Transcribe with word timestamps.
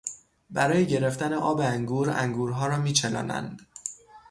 برای 0.49 0.85
گرفتن 0.87 1.33
آب 1.33 1.59
انگور، 1.59 2.09
انگورها 2.09 2.67
را 2.67 2.77
میچلانند. 2.77 3.67